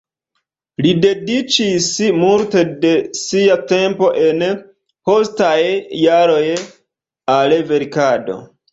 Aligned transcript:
Li 0.85 0.93
dediĉis 1.03 1.89
multe 2.21 2.63
de 2.87 2.95
sia 3.21 3.59
tempo 3.75 4.11
en 4.25 4.43
postaj 5.13 5.55
jaroj 6.09 6.45
al 7.39 7.59
verkado. 7.75 8.45